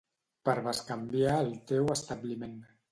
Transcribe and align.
Per 0.47 0.55
bescanviar 0.69 1.37
al 1.43 1.55
teu 1.75 1.95
establiment 1.99 2.63